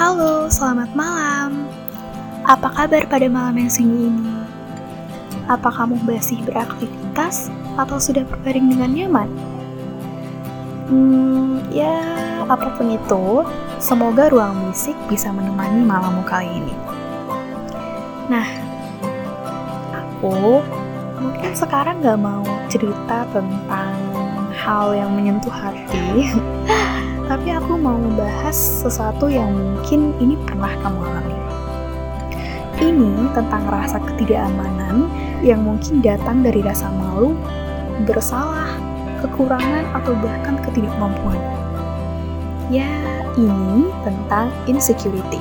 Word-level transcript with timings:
Halo, 0.00 0.48
selamat 0.48 0.96
malam. 0.96 1.68
Apa 2.48 2.72
kabar 2.72 3.04
pada 3.04 3.28
malam 3.28 3.60
yang 3.60 3.68
sunyi 3.68 4.08
ini? 4.08 4.32
Apa 5.44 5.68
kamu 5.68 6.00
masih 6.08 6.40
beraktivitas 6.48 7.52
atau 7.76 8.00
sudah 8.00 8.24
berbaring 8.24 8.72
dengan 8.72 8.96
nyaman? 8.96 9.28
Hmm, 10.88 11.60
ya 11.68 12.00
apa 12.48 12.80
pun 12.80 12.96
itu, 12.96 13.44
semoga 13.76 14.32
ruang 14.32 14.72
musik 14.72 14.96
bisa 15.04 15.28
menemani 15.36 15.84
malammu 15.84 16.24
kali 16.24 16.48
ini. 16.48 16.72
Nah, 18.32 18.48
aku 19.92 20.64
mungkin 21.20 21.52
sekarang 21.52 22.00
gak 22.00 22.16
mau 22.16 22.48
cerita 22.72 23.28
tentang 23.36 24.00
hal 24.56 24.96
yang 24.96 25.12
menyentuh 25.12 25.52
hati 25.52 26.32
tapi 27.30 27.54
aku 27.54 27.78
mau 27.78 27.94
membahas 27.94 28.82
sesuatu 28.82 29.30
yang 29.30 29.54
mungkin 29.54 30.10
ini 30.18 30.34
pernah 30.34 30.74
kamu 30.82 30.98
alami. 30.98 31.38
Ini 32.82 33.30
tentang 33.38 33.70
rasa 33.70 34.02
ketidakamanan 34.02 35.06
yang 35.38 35.62
mungkin 35.62 36.02
datang 36.02 36.42
dari 36.42 36.58
rasa 36.58 36.90
malu, 36.90 37.38
bersalah, 38.02 38.74
kekurangan, 39.22 39.86
atau 39.94 40.10
bahkan 40.18 40.58
ketidakmampuan. 40.66 41.38
Ya, 42.66 42.90
ini 43.38 43.86
tentang 44.02 44.50
insecurity. 44.66 45.38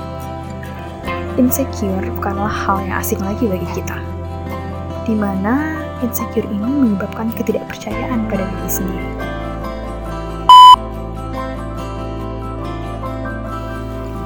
Insecure 1.42 2.06
bukanlah 2.22 2.54
hal 2.54 2.86
yang 2.86 3.02
asing 3.02 3.18
lagi 3.26 3.50
bagi 3.50 3.66
kita. 3.74 3.98
Di 5.10 5.18
mana 5.18 5.82
insecure 6.06 6.46
ini 6.46 6.70
menyebabkan 6.70 7.34
ketidakpercayaan 7.34 8.30
pada 8.30 8.46
diri 8.46 8.70
sendiri 8.70 9.29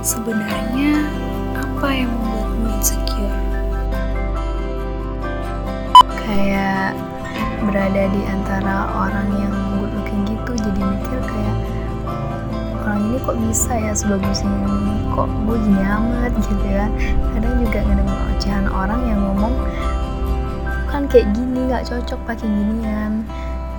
Sebenarnya, 0.04 1.08
apa 1.56 1.88
yang 1.88 2.12
membuatmu 2.12 2.76
insecure? 2.76 3.40
Kayak 6.20 6.92
berada 7.64 8.12
di 8.12 8.22
antara 8.28 8.92
orang 9.00 9.32
yang 9.40 9.56
good 9.80 9.96
looking 9.96 10.28
gitu, 10.28 10.52
jadi 10.60 10.82
mikir 10.84 11.20
kayak 11.24 11.58
orang 12.84 13.00
ini 13.00 13.18
kok 13.24 13.38
bisa 13.48 13.72
ya 13.80 13.96
sebagus 13.96 14.44
ini, 14.44 15.08
kok 15.16 15.32
gue 15.48 15.56
gini 15.72 15.84
amat 15.88 16.36
gitu 16.36 16.68
kan. 16.68 16.92
Kadang 17.32 17.64
juga 17.64 17.80
ngedenger 17.88 18.20
ocehan 18.36 18.68
orang 18.76 19.02
yang 19.08 19.24
ngomong 19.24 19.56
kan 20.92 21.08
kayak 21.08 21.32
gini 21.32 21.72
nggak 21.72 21.88
cocok 21.88 22.20
pakai 22.28 22.44
ginian 22.52 23.24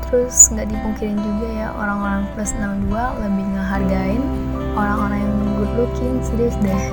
terus 0.09 0.53
nggak 0.53 0.69
dipungkirin 0.71 1.19
juga 1.19 1.49
ya 1.53 1.69
orang-orang 1.75 2.29
plus 2.37 2.53
62 2.57 2.93
lebih 3.25 3.47
ngehargain 3.57 4.23
orang-orang 4.75 5.21
yang 5.23 5.35
good 5.59 5.73
looking. 5.79 6.15
Serius 6.21 6.57
deh. 6.61 6.85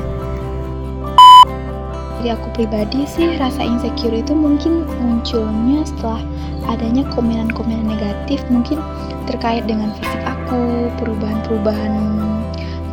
Dari 2.21 2.29
aku 2.37 2.47
pribadi 2.53 3.09
sih 3.09 3.33
rasa 3.41 3.65
insecure 3.65 4.13
itu 4.13 4.37
mungkin 4.37 4.85
munculnya 5.01 5.81
setelah 5.89 6.21
adanya 6.69 7.01
komenan-komenan 7.17 7.97
negatif 7.97 8.45
mungkin 8.53 8.77
terkait 9.25 9.65
dengan 9.65 9.89
fisik 9.97 10.21
aku 10.29 10.93
perubahan-perubahan 11.01 11.93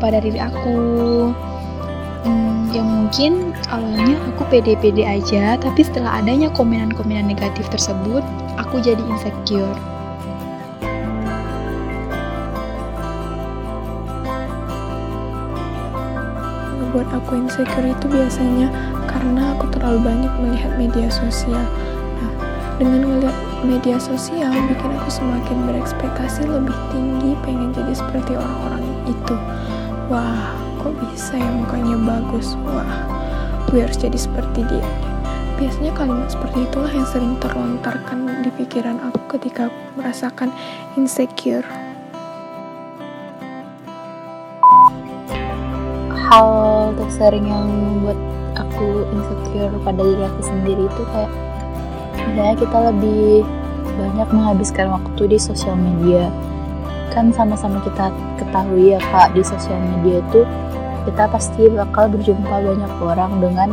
pada 0.00 0.25
diri 0.25 0.41
aku. 0.41 0.81
Hmm, 2.25 2.72
yang 2.72 2.88
mungkin 2.88 3.53
awalnya 3.69 4.16
aku 4.32 4.48
pede-pede 4.48 5.04
aja 5.04 5.60
tapi 5.60 5.87
setelah 5.87 6.19
adanya 6.25 6.50
komenan-komenan 6.50 7.31
negatif 7.31 7.69
tersebut 7.71 8.25
aku 8.59 8.82
jadi 8.82 9.00
insecure 9.06 9.76
membuat 16.88 17.21
aku 17.21 17.37
insecure 17.37 17.84
itu 17.84 18.06
biasanya 18.09 18.72
karena 19.04 19.53
aku 19.53 19.69
terlalu 19.69 20.09
banyak 20.09 20.32
melihat 20.41 20.72
media 20.81 21.12
sosial. 21.12 21.60
Nah, 22.16 22.32
dengan 22.81 23.04
melihat 23.04 23.37
media 23.60 24.00
sosial 24.00 24.49
bikin 24.72 24.97
aku 24.97 25.12
semakin 25.12 25.69
berekspektasi 25.69 26.48
lebih 26.48 26.72
tinggi 26.88 27.37
pengen 27.44 27.77
jadi 27.77 27.93
seperti 27.93 28.41
orang-orang 28.41 28.88
itu. 29.04 29.37
Wah, 30.09 30.56
kok 30.81 30.97
bisa 30.97 31.37
ya 31.37 31.50
mukanya 31.53 32.00
bagus? 32.00 32.56
Wah, 32.65 33.04
gue 33.69 33.84
harus 33.84 34.00
jadi 34.00 34.16
seperti 34.16 34.65
dia. 34.65 34.88
Biasanya 35.60 35.93
kalimat 35.93 36.32
seperti 36.32 36.65
itulah 36.65 36.88
yang 36.88 37.04
sering 37.04 37.37
terlontarkan 37.37 38.41
di 38.41 38.50
pikiran 38.56 38.97
aku 39.12 39.37
ketika 39.37 39.69
aku 39.69 40.00
merasakan 40.00 40.48
insecure. 40.97 41.69
Hal 46.28 46.49
tersering 47.00 47.49
yang 47.49 47.65
membuat 47.65 48.21
aku 48.61 49.09
insecure 49.16 49.72
pada 49.81 49.97
diri 50.05 50.22
aku 50.28 50.41
sendiri 50.44 50.84
itu 50.84 51.03
kayak 51.09 51.33
misalnya 52.28 52.56
kita 52.61 52.78
lebih 52.93 53.49
banyak 53.97 54.28
menghabiskan 54.37 54.87
waktu 54.93 55.22
di 55.25 55.39
sosial 55.41 55.75
media. 55.75 56.28
Kan 57.16 57.33
sama-sama 57.33 57.81
kita 57.81 58.12
ketahui 58.37 58.93
ya 58.93 59.00
kak 59.09 59.33
di 59.33 59.41
sosial 59.41 59.81
media 59.81 60.21
itu 60.21 60.44
kita 61.09 61.25
pasti 61.33 61.72
bakal 61.72 62.12
berjumpa 62.12 62.53
banyak 62.60 62.93
orang 63.00 63.33
dengan 63.41 63.69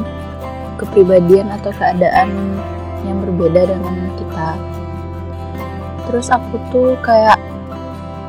kepribadian 0.80 1.52
atau 1.52 1.76
keadaan 1.76 2.32
yang 3.04 3.20
berbeda 3.20 3.68
dengan 3.68 4.16
kita. 4.16 4.50
Terus 6.08 6.32
aku 6.32 6.56
tuh 6.72 6.96
kayak 7.04 7.36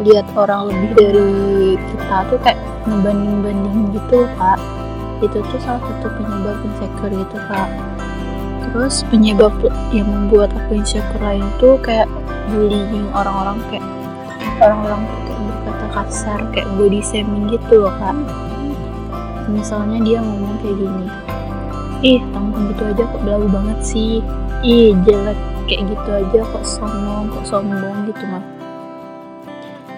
lihat 0.03 0.27
orang 0.35 0.75
lebih 0.75 0.91
dari 0.99 1.31
kita 1.79 2.17
tuh 2.27 2.39
kayak 2.43 2.59
ngebanding-banding 2.87 3.93
gitu 3.93 4.25
kak. 4.39 4.59
Itu 5.21 5.43
tuh 5.43 5.61
salah 5.61 5.83
satu 5.83 6.09
penyebab 6.17 6.57
insecure 6.65 7.13
gitu 7.13 7.39
kak. 7.51 7.69
Terus 8.67 9.03
penyebab 9.09 9.53
yang 9.93 10.09
membuat 10.09 10.55
aku 10.55 10.81
insecure 10.81 11.23
lain 11.23 11.45
tuh 11.59 11.77
kayak 11.83 12.09
bullying 12.51 13.11
orang-orang 13.13 13.59
kayak 13.69 13.87
orang-orang 14.63 15.03
tuh 15.05 15.21
kayak 15.27 15.41
berkata 15.43 15.87
kasar 15.93 16.41
kayak 16.55 16.69
body 16.79 17.01
shaming 17.03 17.51
gitu 17.51 17.85
loh 17.85 17.95
kak. 17.99 18.17
Misalnya 19.51 20.03
dia 20.03 20.19
ngomong 20.23 20.59
kayak 20.63 20.77
gini 20.79 21.07
ih 22.05 22.21
tampang 22.31 22.71
gitu 22.71 22.83
aja 22.93 23.03
kok 23.09 23.21
belagu 23.25 23.49
banget 23.49 23.79
sih. 23.83 24.21
Ih 24.63 24.93
jelek 25.07 25.39
kayak 25.67 25.83
gitu 25.91 26.09
aja 26.13 26.41
kok 26.45 26.65
sombong 26.65 27.27
kok 27.33 27.45
sombong 27.49 28.07
gitu 28.07 28.23
mah 28.31 28.56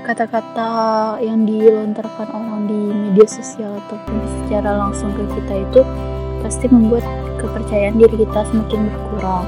kata-kata 0.09 0.73
yang 1.21 1.45
dilontarkan 1.45 2.33
orang 2.33 2.65
di 2.65 2.81
media 2.97 3.29
sosial 3.29 3.77
ataupun 3.77 4.17
secara 4.41 4.81
langsung 4.81 5.13
ke 5.13 5.21
kita 5.37 5.69
itu 5.69 5.85
pasti 6.41 6.65
membuat 6.73 7.05
kepercayaan 7.37 8.01
diri 8.01 8.25
kita 8.25 8.41
semakin 8.49 8.89
berkurang. 8.89 9.45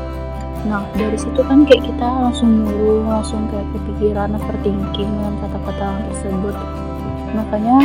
Nah 0.69 0.85
dari 0.93 1.17
situ 1.17 1.41
kan 1.41 1.65
kayak 1.65 1.89
kita 1.89 2.05
langsung 2.05 2.69
murung, 2.69 3.09
langsung 3.09 3.49
kayak 3.49 3.65
kepikiran, 3.73 4.37
overthinking 4.37 5.09
dengan 5.09 5.33
kata-kata 5.41 6.05
tersebut. 6.13 6.57
Makanya 7.33 7.77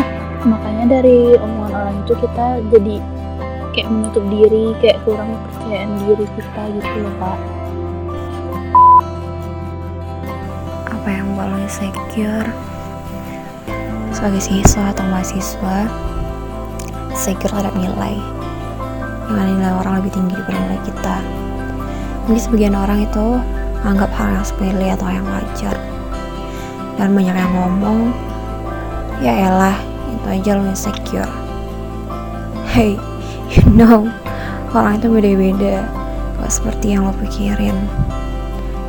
makanya 0.43 0.99
dari 0.99 1.39
omongan 1.39 1.71
orang 1.79 1.95
itu 2.03 2.13
kita 2.19 2.59
jadi 2.75 2.95
kayak 3.71 3.87
menutup 3.87 4.23
diri, 4.27 4.75
kayak 4.83 4.99
kurang 5.07 5.31
kepercayaan 5.31 5.91
diri 6.03 6.27
kita 6.27 6.63
gitu 6.75 6.95
loh 7.07 7.15
kak. 7.23 7.54
Apa 11.05 11.21
yang 11.21 11.37
membuat 11.37 11.53
lo 11.53 11.57
insecure? 11.61 12.49
Sebagai 14.09 14.41
siswa 14.41 14.89
atau 14.89 15.05
mahasiswa 15.05 15.85
insecure 17.13 17.45
terhadap 17.45 17.77
nilai. 17.77 18.17
Di 19.29 19.31
mana 19.37 19.53
nilai 19.53 19.85
orang 19.85 20.01
lebih 20.01 20.17
tinggi 20.17 20.33
daripada 20.33 20.65
nilai 20.65 20.81
kita. 20.81 21.15
Mungkin 22.25 22.41
sebagian 22.41 22.73
orang 22.73 23.05
itu 23.05 23.37
anggap 23.85 24.09
hal 24.17 24.33
yang 24.33 24.45
sepele 24.49 24.87
atau 24.97 25.05
yang 25.13 25.21
wajar. 25.29 25.77
Dan 26.97 27.13
banyak 27.13 27.37
yang 27.37 27.53
ngomong 27.53 28.09
ya 29.21 29.45
elah 29.45 29.77
itu 30.09 30.25
aja 30.25 30.57
lo 30.57 30.65
insecure. 30.65 31.33
Hey 32.73 32.97
you 33.53 33.61
know 33.77 34.09
orang 34.73 34.97
itu 34.97 35.13
beda-beda. 35.13 35.85
Gak 36.41 36.49
seperti 36.49 36.97
yang 36.97 37.05
lo 37.05 37.13
pikirin. 37.13 37.77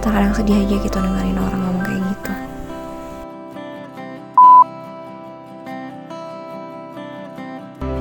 Terkadang 0.00 0.32
sedih 0.32 0.64
aja 0.64 0.80
gitu 0.80 0.96
dengerin 0.96 1.36
orang 1.36 1.65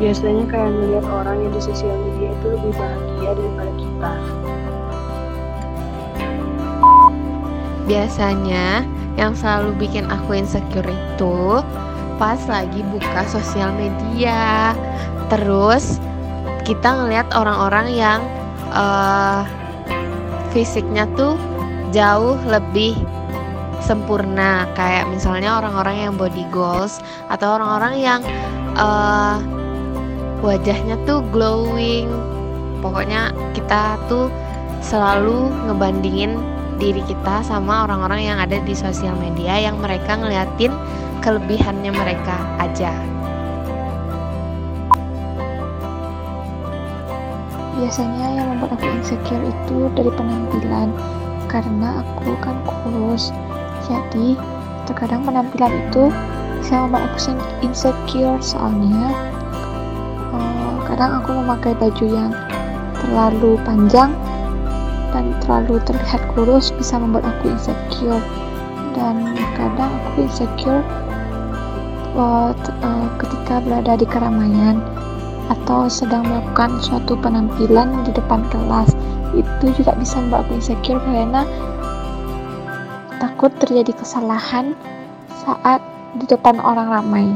Biasanya 0.05 0.45
kayak 0.53 0.69
melihat 0.69 1.05
orang 1.09 1.37
yang 1.41 1.51
di 1.57 1.61
sosial 1.65 1.97
media 1.97 2.29
itu 2.29 2.45
lebih 2.53 2.71
bahagia 2.77 3.29
daripada 3.33 3.71
kita. 3.73 4.13
Biasanya 7.89 8.65
yang 9.17 9.33
selalu 9.33 9.73
bikin 9.81 10.05
aku 10.05 10.37
insecure 10.37 10.85
itu 10.85 11.65
pas 12.21 12.37
lagi 12.45 12.85
buka 12.93 13.25
sosial 13.25 13.73
media. 13.73 14.77
Terus 15.33 15.97
kita 16.69 17.01
ngelihat 17.01 17.33
orang-orang 17.33 17.89
yang 17.89 18.21
uh, 18.77 19.41
fisiknya 20.53 21.09
tuh 21.17 21.33
jauh 21.89 22.37
lebih 22.45 22.93
sempurna 23.81 24.69
kayak 24.77 25.09
misalnya 25.09 25.57
orang-orang 25.57 25.97
yang 25.97 26.13
body 26.13 26.45
goals 26.53 27.01
atau 27.33 27.57
orang-orang 27.57 27.97
yang 27.97 28.21
uh, 28.77 29.41
wajahnya 30.45 30.95
tuh 31.09 31.25
glowing. 31.33 32.05
Pokoknya 32.85 33.33
kita 33.57 33.97
tuh 34.05 34.29
selalu 34.85 35.49
ngebandingin 35.65 36.37
diri 36.77 37.01
kita 37.09 37.41
sama 37.41 37.89
orang-orang 37.89 38.29
yang 38.29 38.37
ada 38.37 38.61
di 38.61 38.77
sosial 38.77 39.17
media 39.17 39.57
yang 39.57 39.81
mereka 39.81 40.13
ngeliatin 40.13 40.69
kelebihannya 41.25 41.89
mereka 41.89 42.37
aja. 42.61 42.93
Biasanya 47.75 48.39
yang 48.39 48.47
membuat 48.55 48.77
aku 48.77 48.87
insecure 48.87 49.43
itu 49.43 49.77
dari 49.97 50.11
penampilan 50.13 50.93
karena 51.49 52.05
aku 52.05 52.37
kan 52.39 52.55
kurus. 52.63 53.33
Jadi 53.89 54.37
terkadang 54.85 55.25
penampilan 55.25 55.73
itu 55.89 56.13
bisa 56.61 56.85
membuat 56.85 57.09
aku 57.09 57.35
insecure 57.65 58.39
soalnya 58.39 59.34
kadang 60.95 61.19
aku 61.19 61.43
memakai 61.43 61.75
baju 61.75 62.05
yang 62.07 62.31
terlalu 63.03 63.59
panjang 63.67 64.15
dan 65.11 65.35
terlalu 65.43 65.75
terlihat 65.83 66.23
kurus 66.31 66.71
bisa 66.71 66.95
membuat 66.95 67.27
aku 67.35 67.51
insecure. 67.51 68.23
Dan 68.95 69.35
kadang 69.59 69.91
aku 69.91 70.23
insecure 70.23 70.79
uh, 72.15 72.55
uh, 72.55 73.07
ketika 73.19 73.59
berada 73.67 73.99
di 73.99 74.07
keramaian 74.07 74.79
atau 75.51 75.91
sedang 75.91 76.23
melakukan 76.31 76.79
suatu 76.79 77.19
penampilan 77.19 78.07
di 78.07 78.15
depan 78.15 78.47
kelas. 78.47 78.95
Itu 79.35 79.75
juga 79.75 79.99
bisa 79.99 80.15
membuat 80.23 80.47
aku 80.47 80.63
insecure 80.63 81.03
karena 81.03 81.43
takut 83.19 83.51
terjadi 83.59 83.91
kesalahan 83.99 84.79
saat 85.43 85.83
di 86.15 86.23
depan 86.23 86.55
orang 86.63 86.87
ramai 86.87 87.35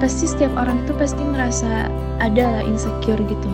pasti 0.00 0.24
setiap 0.24 0.56
orang 0.56 0.80
itu 0.82 0.96
pasti 0.96 1.20
merasa 1.22 1.92
ada 2.18 2.44
lah 2.58 2.64
insecure 2.64 3.20
gitu. 3.20 3.50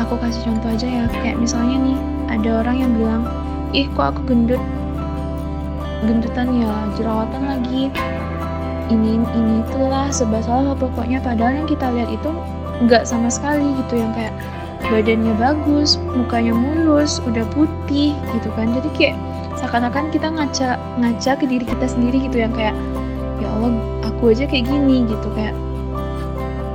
Aku 0.00 0.16
kasih 0.18 0.48
contoh 0.48 0.72
aja 0.72 0.88
ya 0.88 1.04
kayak 1.20 1.36
misalnya 1.36 1.76
nih 1.92 1.98
ada 2.32 2.64
orang 2.64 2.76
yang 2.80 2.92
bilang 2.96 3.22
ih 3.76 3.86
kok 3.92 4.16
aku 4.16 4.20
gendut? 4.24 4.62
Gendutan 6.08 6.48
ya 6.56 6.72
jerawatan 6.96 7.42
lagi. 7.44 7.92
Ini 8.88 9.20
ini 9.20 9.54
itulah 9.68 10.08
sebab 10.08 10.40
salah 10.40 10.72
pokoknya. 10.72 11.20
Padahal 11.20 11.60
yang 11.60 11.68
kita 11.68 11.92
lihat 11.92 12.08
itu 12.08 12.30
nggak 12.88 13.04
sama 13.04 13.28
sekali 13.28 13.76
gitu 13.84 14.00
yang 14.00 14.16
kayak 14.16 14.32
badannya 14.88 15.34
bagus 15.36 16.00
mukanya 16.16 16.56
mulus 16.56 17.20
udah 17.28 17.44
putih 17.52 18.16
gitu 18.32 18.48
kan. 18.56 18.72
Jadi 18.72 18.88
kayak 18.96 19.16
seakan-akan 19.60 20.08
kita 20.14 20.30
ngaca 20.32 20.78
ngaca 21.02 21.32
ke 21.36 21.44
diri 21.44 21.66
kita 21.66 21.86
sendiri 21.90 22.30
gitu 22.30 22.46
yang 22.46 22.54
kayak 22.54 22.72
ya 23.38 23.48
Allah 23.54 23.72
aku 24.06 24.34
aja 24.34 24.44
kayak 24.50 24.66
gini 24.66 25.06
gitu 25.06 25.28
kayak 25.34 25.54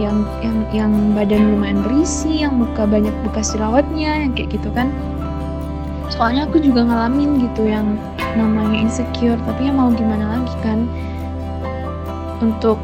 yang 0.02 0.26
yang 0.42 0.58
yang 0.74 0.92
badan 1.14 1.54
lumayan 1.54 1.80
berisi 1.86 2.42
yang 2.42 2.58
muka 2.58 2.90
banyak 2.90 3.14
bekas 3.30 3.54
jerawatnya 3.54 4.26
yang 4.26 4.32
kayak 4.34 4.58
gitu 4.58 4.70
kan. 4.74 4.90
Soalnya 6.10 6.50
aku 6.50 6.62
juga 6.62 6.86
ngalamin 6.86 7.42
gitu 7.42 7.66
yang 7.66 7.98
namanya 8.34 8.86
insecure 8.86 9.38
tapi 9.46 9.70
ya 9.70 9.74
mau 9.74 9.94
gimana 9.94 10.40
lagi 10.40 10.56
kan. 10.66 10.90
Untuk 12.42 12.82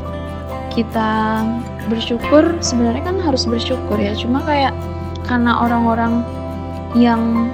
kita 0.72 1.44
bersyukur 1.90 2.56
sebenarnya 2.62 3.04
kan 3.10 3.18
harus 3.18 3.50
bersyukur 3.50 3.98
ya. 3.98 4.14
Cuma 4.14 4.46
kayak 4.46 4.72
karena 5.26 5.58
orang-orang 5.66 6.22
yang 6.94 7.50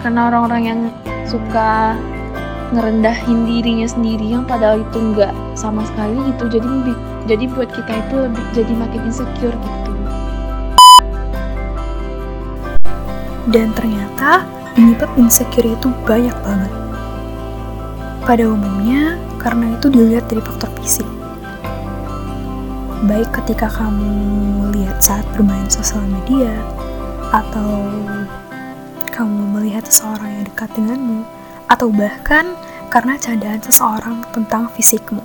karena 0.00 0.30
orang-orang 0.32 0.62
yang 0.64 0.80
suka 1.28 1.96
ngerendahin 2.68 3.48
dirinya 3.48 3.88
sendiri 3.88 4.28
yang 4.28 4.44
padahal 4.44 4.84
itu 4.84 4.98
enggak 5.00 5.32
sama 5.56 5.84
sekali 5.88 6.20
gitu. 6.28 6.44
Jadi 6.60 6.68
jadi 7.24 7.44
buat 7.52 7.70
kita 7.72 7.92
itu 8.04 8.14
lebih 8.28 8.44
jadi 8.52 8.72
makin 8.76 9.02
insecure 9.08 9.56
gitu. 9.56 9.92
Dan 13.48 13.72
ternyata 13.72 14.44
penyebab 14.76 15.08
insecure 15.16 15.64
itu 15.64 15.88
banyak 16.04 16.36
banget. 16.44 16.72
Pada 18.28 18.44
umumnya 18.44 19.16
karena 19.40 19.72
itu 19.72 19.88
dilihat 19.88 20.28
dari 20.28 20.44
faktor 20.44 20.68
fisik. 20.76 21.08
Baik 23.08 23.32
ketika 23.32 23.72
kamu 23.72 24.12
lihat 24.76 25.00
saat 25.00 25.24
bermain 25.32 25.64
sosial 25.72 26.04
media 26.04 26.52
atau 27.32 27.88
kamu 29.08 29.56
melihat 29.56 29.86
seseorang 29.88 30.28
yang 30.28 30.44
dekat 30.44 30.68
denganmu 30.76 31.37
atau 31.68 31.92
bahkan 31.92 32.56
karena 32.88 33.14
candaan 33.20 33.60
seseorang 33.60 34.24
tentang 34.32 34.72
fisikmu. 34.72 35.20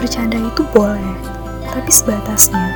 Bercanda 0.00 0.36
itu 0.40 0.64
boleh, 0.72 1.16
tapi 1.70 1.90
sebatasnya. 1.92 2.72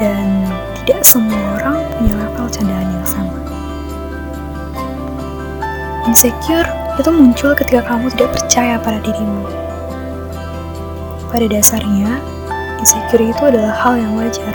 Dan 0.00 0.48
tidak 0.80 1.04
semua 1.04 1.60
orang 1.60 1.84
punya 1.96 2.16
level 2.16 2.48
candaan 2.48 2.88
yang 2.88 3.06
sama. 3.06 3.38
Insecure 6.08 6.68
itu 6.96 7.10
muncul 7.12 7.52
ketika 7.52 7.84
kamu 7.84 8.08
tidak 8.16 8.40
percaya 8.40 8.80
pada 8.80 8.98
dirimu 9.04 9.70
pada 11.30 11.46
dasarnya, 11.46 12.18
insecure 12.82 13.22
itu 13.22 13.42
adalah 13.46 13.70
hal 13.70 13.94
yang 13.94 14.18
wajar, 14.18 14.50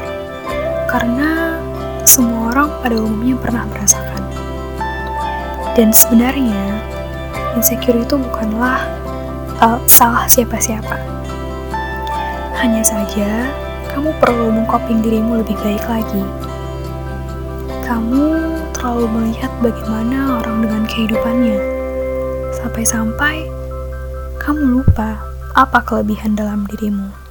karena 0.91 1.55
semua 2.03 2.51
orang 2.51 2.69
pada 2.83 2.99
umumnya 2.99 3.39
pernah 3.39 3.63
merasakan. 3.71 4.24
Dan 5.75 5.91
sebenarnya, 5.91 6.79
insecure 7.59 7.99
itu 7.99 8.15
bukanlah 8.15 8.79
uh, 9.59 9.75
salah 9.91 10.23
siapa-siapa. 10.23 10.95
Hanya 12.55 12.79
saja, 12.79 13.51
kamu 13.91 14.15
perlu 14.23 14.55
mengcoping 14.55 15.03
dirimu 15.03 15.43
lebih 15.43 15.59
baik 15.59 15.83
lagi. 15.91 16.23
Kamu 17.83 18.23
terlalu 18.71 19.07
melihat 19.19 19.51
bagaimana 19.59 20.39
orang 20.39 20.63
dengan 20.63 20.83
kehidupannya, 20.87 21.59
sampai-sampai 22.55 23.51
kamu 24.39 24.79
lupa 24.79 25.19
apa 25.59 25.83
kelebihan 25.83 26.39
dalam 26.39 26.63
dirimu? 26.71 27.24